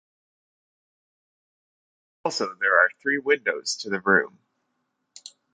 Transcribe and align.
Also 2.25 2.55
there 2.59 2.79
are 2.79 2.89
three 3.03 3.19
windows 3.19 3.75
to 3.81 3.91
the 3.91 3.99
room. 4.01 4.39